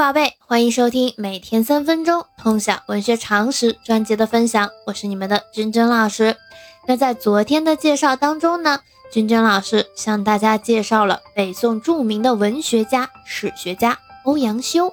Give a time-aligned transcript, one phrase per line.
[0.00, 6.38] 宝贝，欢迎收听每天三分钟通晓文学常识专辑的分享，我是你们的君君老师。
[6.86, 8.80] 那在昨天的介绍当中呢，
[9.12, 14.90] 君君老师向大家介绍了北宋著名的文学家、史学家欧阳修。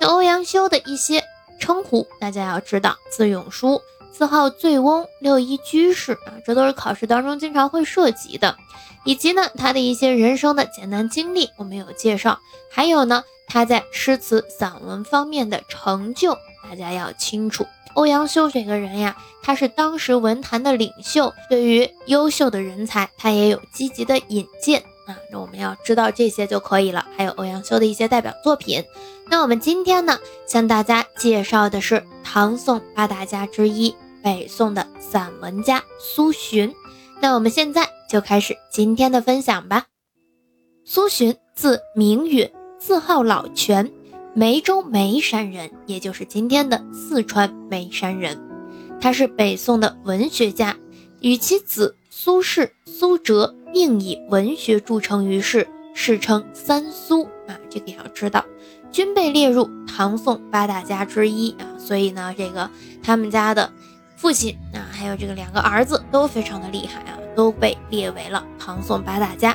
[0.00, 1.24] 那欧阳修的一些
[1.58, 3.82] 称呼，大家要知道，字永叔，
[4.16, 8.56] 四号醉翁，六一居士啊，这都是考试当中经常会涉及的。
[9.04, 12.38] 以及呢，他的一些人生的简单经历，我们有介绍。
[12.70, 13.24] 还有呢。
[13.46, 17.66] 他在诗词散文方面的成就，大家要清楚。
[17.92, 25.14] 欧阳修这个人呀，他是当时文坛的领袖，对于优秀的人才，他也有积极的引荐啊。
[25.30, 27.06] 那我们要知道这些就可以了。
[27.18, 28.82] 还有欧阳修的一些代表作品。
[29.28, 33.94] 那我们今天呢，向大家介绍的是唐宋八大家之一，
[34.24, 36.74] 北宋的散文家苏洵。
[37.20, 39.84] 那我们现在就开始今天的分享吧。
[40.86, 42.50] 苏洵，字明允。
[42.78, 43.90] 字号老泉，
[44.34, 48.38] 梅州眉山人，也就是今天的四川眉山人。
[49.00, 50.76] 他是北宋的文学家，
[51.20, 57.58] 与其子苏轼、苏辙并以文学著称于世，世称三苏啊。
[57.70, 58.44] 这个要知道，
[58.92, 61.64] 均被列入唐宋八大家之一啊。
[61.78, 62.70] 所以呢，这个
[63.02, 63.72] 他们家的
[64.24, 69.54] 父亲啊，还有这个两个儿子都非常的厉害啊，都被列为了唐宋八大家。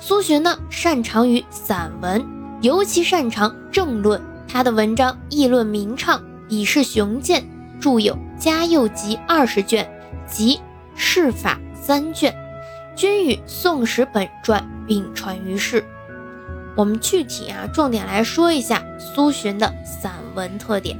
[0.00, 2.26] 苏洵呢，擅长于散文。
[2.62, 7.44] 尤其擅长政论，他的文章议论明畅，笔势雄健，
[7.78, 9.86] 著有《嘉佑集》二十卷
[10.26, 10.56] 及
[10.96, 12.34] 《释法》三卷，
[12.96, 15.84] 均与《宋史》本传并传于世。
[16.74, 20.98] 我们具体啊，重点来说一下苏洵的散文特点。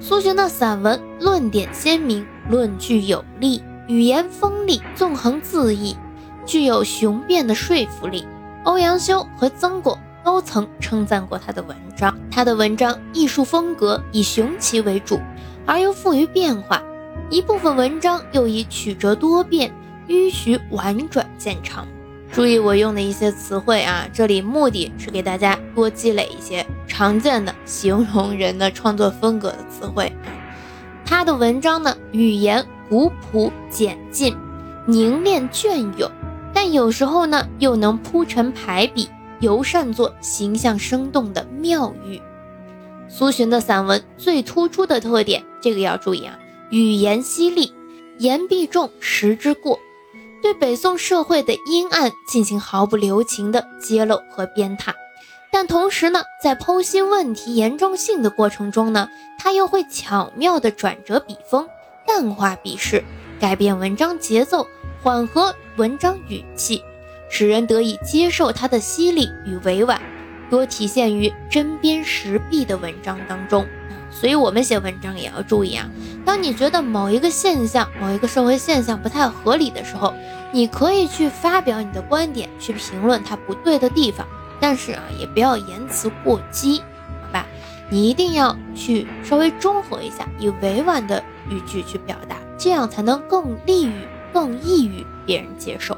[0.00, 5.96] 苏洵的散文论点鲜明，论据有力，语言锋利，纵横恣意，
[6.44, 8.26] 具有雄辩的说服力。
[8.64, 9.96] 欧阳修和曾巩。
[10.22, 12.14] 都曾称赞过他的文章。
[12.30, 15.18] 他的文章艺术风格以雄奇为主，
[15.64, 16.78] 而又富于变化；
[17.30, 19.72] 一部分文章又以曲折多变、
[20.08, 21.88] 迂徐婉转见长。
[22.32, 30.12] 注意我用的一些词汇啊，这里目的是给大家多积累一些常见的形容人的创作风格的词汇。
[31.04, 34.36] 他的文章呢，语言古朴简劲，
[34.86, 36.10] 凝练隽永，
[36.54, 39.08] 但有时候呢，又能铺陈排比。
[39.40, 42.20] 尤善作形象生动的妙喻。
[43.08, 47.72] 苏洵的散文最突出的特点，这个要注意啊，语言犀利，
[48.18, 49.80] 言必重，实之过，
[50.42, 54.92] 对北宋社会的阴暗进行毫不留情的揭露和鞭挞。
[55.52, 59.08] 但同时呢，在剖析问题严重性的过程中呢，
[59.38, 61.68] 他又会巧妙地转折笔锋，
[62.06, 63.02] 淡化笔势，
[63.40, 64.66] 改变文章节奏，
[65.02, 66.82] 缓和文章语气。
[67.28, 70.00] 使人得以接受他的犀利与委婉，
[70.48, 73.64] 多体现于针砭时弊的文章当中
[74.20, 75.88] 所以，我们写文章也要注意啊。
[76.26, 80.12] 当你觉得某一个现象、某一个社会现象不太合理的时候，
[80.52, 84.28] 你可以去发表你的观点，去评论它不对的地方。
[84.60, 86.82] 但是啊，也不要言辞过激，
[87.22, 87.46] 好吧？
[87.88, 95.96] 你一定要去稍微中和一下，以委婉的语句去表达，这样才能更利于、更易于别人接受。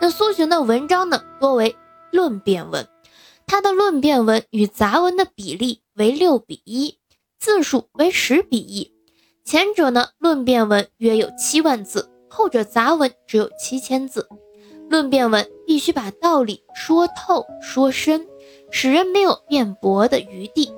[0.00, 1.74] 那苏洵的文章呢，多为
[2.12, 2.86] 论辩文，
[3.44, 6.96] 他的论辩文与杂文的比例为六比一，
[7.38, 8.92] 字数为十比一。
[9.44, 14.28] 前者呢，论辩文约有七万字，后者杂文只有七千字。
[14.90, 18.26] 论辩文必须把道理说透说深，
[18.72, 20.72] 使人没有辩驳的余地。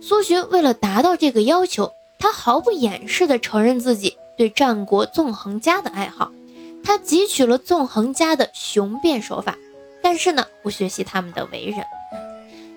[0.00, 6.30] 苏洵为了达到这个要求，他毫不掩饰地承认自己对战国纵横家的爱好。
[6.84, 9.56] 他汲取了纵横家的雄辩手法，
[10.02, 11.84] 但是呢，不学习他们的为人。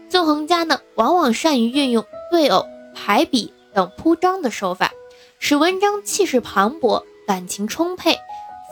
[0.09, 4.91] 纵横家呢，往往善于运用对偶、排比等铺张的手法，
[5.37, 8.17] 使文章气势磅礴、感情充沛、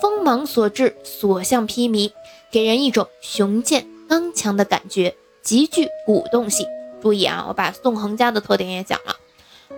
[0.02, 2.12] 锋芒所至、所向披靡，
[2.50, 5.14] 给人一种雄健刚强的感觉，
[5.44, 6.66] 极具鼓动性。
[7.02, 9.18] 注意啊，我把纵横家的特点也讲了。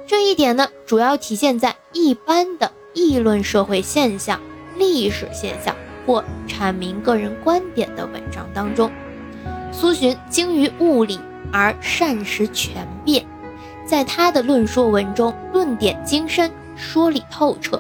[0.08, 4.40] 这一点呢，主要体现在一般的议论社会现象。
[4.78, 5.74] 历史现象
[6.06, 8.92] 或阐明个人观点的文章当中，
[9.72, 11.18] 苏洵精于物理
[11.50, 13.26] 而善识权变，
[13.86, 17.80] 在他的论说文中，论点精深，说理透彻。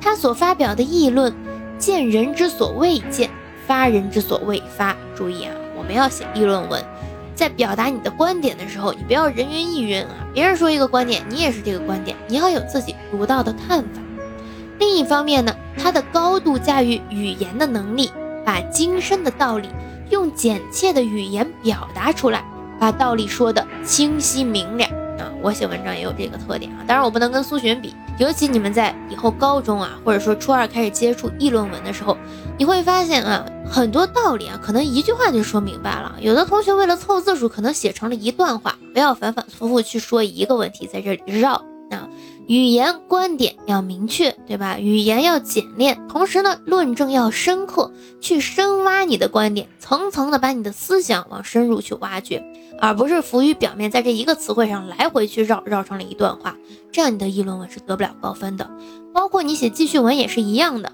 [0.00, 1.32] 他所发表的议论，
[1.78, 3.30] 见人之所未见，
[3.66, 4.96] 发人之所未发。
[5.14, 6.82] 注意啊，我们要写议论文，
[7.34, 10.08] 在表达你的观点的时候，你不要人云亦云啊。
[10.32, 14.00] 别人说一个观点，你也是这个观点，你要有自己独到的看法。
[14.78, 18.10] 另一方面呢，他的高度驾驭语言的能力，
[18.44, 19.68] 把精深的道理
[20.10, 22.42] 用简切的语言表达出来，
[22.80, 24.84] 把道理说的清晰明了。
[25.42, 27.94] 我写文章也有这个特点啊，当然我不能跟苏洵比。
[28.18, 32.16] 尤其你们在以后高中啊，或者说初二开始接触议论文的时候，
[32.58, 36.14] 你会发现啊，很多道理啊，可能一句话就说明白了。
[36.20, 38.76] 有的同学为了凑字数，可能写成了一段话。
[38.92, 41.60] 不要反反复复去说一个问题，在这里绕。
[42.52, 44.78] 语言观点要明确，对吧？
[44.78, 47.90] 语言要简练，同时呢，论证要深刻，
[48.20, 52.44] 去深挖你的观点，层层的把你的思想往深入去挖掘，
[52.78, 56.54] 而不是浮于表面，在这一个词汇上来回去绕，绕成了一段话，
[56.92, 58.70] 这样你的议论文是得不了高分的。
[59.14, 60.92] 包括你写记叙文也是一样的。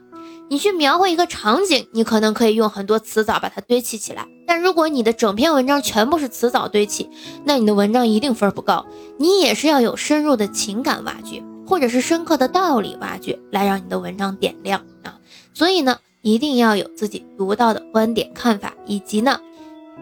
[0.49, 7.11] 你去描绘一个场景，你可能可以用很多词藻把它堆砌起来，但如果你的整篇文章全部是词藻堆砌，
[7.45, 8.87] 那你的文章一定分不高。
[9.19, 15.21] 你也是要有深入的情感挖掘，或者是深刻的道理挖掘，来让你的文章点亮啊。
[15.53, 19.39] 所以呢，一定要有自己独到的观点看法，以及呢，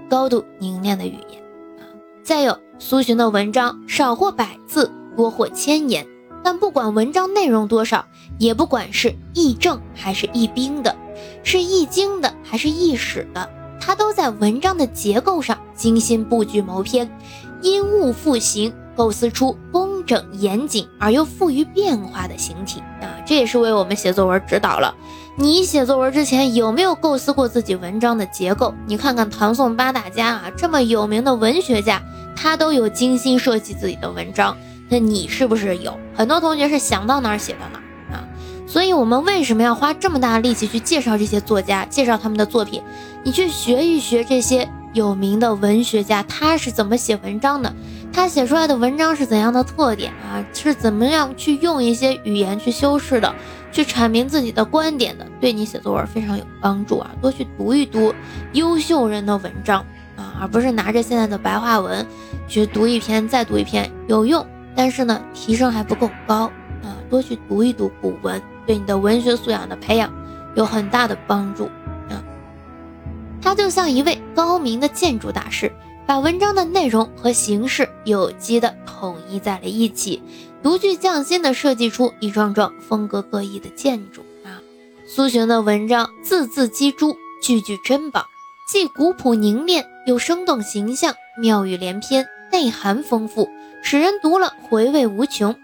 [0.08, 1.42] 高度凝练的语言
[1.80, 1.90] 啊。
[2.22, 6.06] 再有，苏洵的文章少或百字，多或千言。
[6.44, 8.06] 但不管文章内容多少，
[8.38, 10.94] 也不管是议政还是议兵的，
[11.42, 13.50] 是易经的还是易史的，
[13.86, 17.08] 他都在文章的结构上精心布局谋篇，
[17.62, 23.06] 因物复形，构思出工整严谨而又富于变化的形体啊！
[23.24, 24.92] 这也是为我们写作文指导了。
[25.36, 28.74] 你写作文之前有没有构思过自己文章的结构？
[28.88, 32.02] 你看看唐宋八大家啊，这么有名的文学家，
[32.34, 34.56] 他都有精心设计自己的文章。
[34.88, 37.85] 那你是不是有很多同学是想到哪儿写到哪儿？
[38.66, 42.82] 所以，我们为什么要花这么大力气去介绍这些作家，介绍他们的作品？
[43.22, 47.72] 你去学一学这些有名的文学家，他是怎么写文章的？
[48.12, 50.44] 他写出来的文章是怎样的特点啊？
[50.52, 53.32] 是怎么样去用一些语言去修饰的，
[53.70, 55.26] 去阐明自己的观点的？
[55.40, 57.10] 对你写作文非常有帮助啊！
[57.20, 58.12] 多去读一读
[58.52, 59.84] 优秀人的文章
[60.16, 62.04] 啊，而不是拿着现在的白话文
[62.48, 64.44] 去读一篇再读一篇，有用。
[64.74, 66.50] 但是呢，提升还不够高
[66.82, 66.96] 啊！
[67.10, 70.12] 多去读一读古文，对你的文学素养的培养
[70.54, 71.66] 有很大的帮助
[72.10, 72.22] 啊。
[73.40, 75.72] 他就像一位高明的建筑大师，
[76.06, 80.22] 把文章的内容和形式有机的统一在了一起，
[80.62, 84.60] 独具匠心的设计出一幢幢风格各异的建筑啊。
[85.06, 88.26] 苏洵的文章字字玑珠，句句珍宝，
[88.68, 93.48] 既古朴凝练，又生动形象，妙语连篇，内涵丰富。
[93.82, 95.54] 使人读了回味无穷，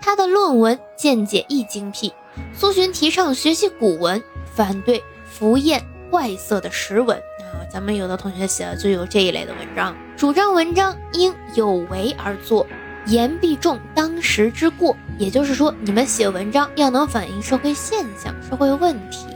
[0.00, 2.12] 他的论文见解亦精辟。
[2.52, 4.22] 苏洵提倡学习古文，
[4.54, 7.62] 反对浮艳怪色的实文啊。
[7.70, 12.66] 咱们有的同学写的就有这一类的文章，主张文章应有为而作，
[13.06, 14.96] 言必重当时之过。
[15.18, 19.26] 也就是说，你们写文章要能反映社会现象、社会问题，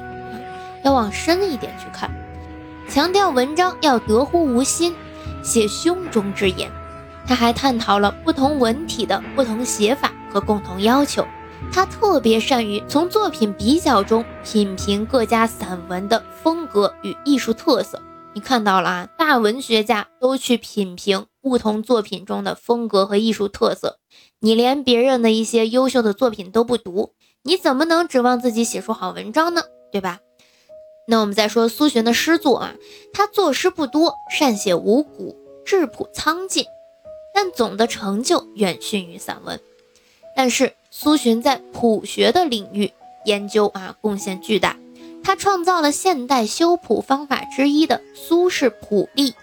[0.85, 2.11] 要往深一点去看。
[2.89, 4.95] 强调文章要得乎无心，
[5.45, 6.71] 写胸中之言。
[7.27, 11.27] 他还探讨了不同文体的不同写法和共同要求。
[11.73, 18.03] 他特别善于从作品比较中品评各家散文的风格与艺术特色。
[18.35, 23.99] 你看到了啊，大文学家都去品评不同作品中的风格和艺术特色。
[24.41, 29.63] 你连别人的一些优秀的作品都不读，你怎么能指望自己写出好文章呢？
[29.91, 30.21] 对吧？
[31.09, 32.75] 那我们再说苏洵的诗作啊，
[33.13, 36.65] 他作诗不多，善写五古，质朴苍劲。
[37.35, 39.61] 但总的成就远逊于散文，
[40.39, 42.93] 但是苏洵在谱学的领域
[43.25, 44.77] 研究啊贡献巨大，
[45.25, 49.35] 他创造了现代修谱方法之一的苏式谱例，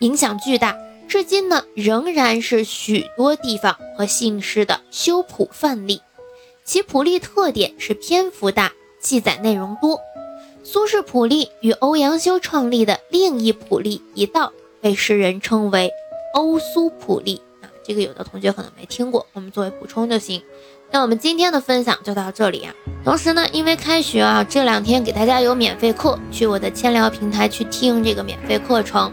[0.00, 0.76] 影响巨大，
[1.08, 6.02] 至今呢仍然是许多地方和姓氏的修谱范例。
[6.62, 8.70] 其谱例特点是篇幅大，
[9.00, 9.98] 记载内容多。
[10.62, 15.90] 苏式谱例与欧阳修创立的另一谱例一道，被世人称为。
[16.34, 17.40] 欧苏普利，
[17.84, 20.42] 这个有的同学可能没听过，我们作为补充就行。
[20.90, 22.72] 那我们今天的分享就到这里啊。
[23.04, 29.12] 同时呢，因为开学啊，这两天给大家有免费课，去我的千聊平台去听这个免费课程。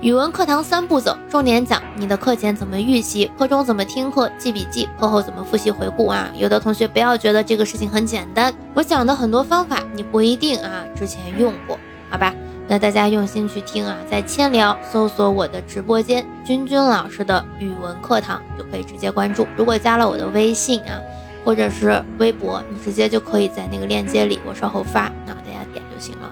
[0.00, 6.30] 语文课堂三步走，重点讲你的课前怎么预习，课中怎么听课记笔记，课后怎么复习回顾啊。
[6.36, 11.78] 有的同学不要觉得这个事情很简单，我讲的很多方法你不一定啊之前用过，
[12.10, 12.34] 好吧？
[12.66, 19.46] 那大家用心去听啊，在千聊搜索我的直播间君君老师的语文课堂，就可以直接关注。
[19.56, 20.98] 如果加了我的微信啊，
[21.44, 26.30] 或者是微博，你直接就可以在那个链接里，我稍后发，那大家点就行了。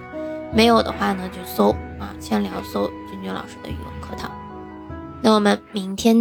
[0.55, 4.31] 没有的话呢，就搜啊千聊搜君君老师的语文课堂。
[5.21, 6.19] 那我们明天。